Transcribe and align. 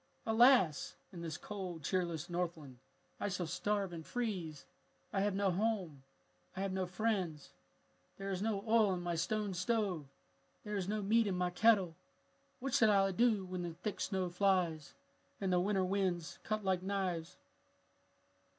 "Alas! 0.25 0.95
in 1.13 1.21
this 1.21 1.37
cold, 1.37 1.83
cheerless 1.83 2.27
Northland 2.27 2.79
I 3.19 3.29
shall 3.29 3.45
starve 3.45 3.93
and 3.93 4.03
freeze. 4.03 4.65
I 5.13 5.21
have 5.21 5.35
no 5.35 5.51
home. 5.51 6.01
I 6.57 6.61
have 6.61 6.71
no 6.73 6.87
friends. 6.87 7.51
"There 8.17 8.31
is 8.31 8.41
no 8.41 8.63
oil 8.67 8.95
in 8.95 9.01
my 9.03 9.13
stone 9.13 9.53
stove! 9.53 10.07
There 10.63 10.75
is 10.75 10.87
no 10.89 11.03
meat 11.03 11.27
in 11.27 11.35
my 11.37 11.51
kettle. 11.51 11.95
What 12.59 12.73
shall 12.73 12.89
I 12.89 13.11
do 13.11 13.45
when 13.45 13.61
the 13.61 13.75
thick 13.75 14.01
snow 14.01 14.31
flies 14.31 14.95
and 15.39 15.53
the 15.53 15.59
winter 15.59 15.85
winds 15.85 16.39
cut 16.41 16.65
like 16.65 16.81
knives?" 16.81 17.37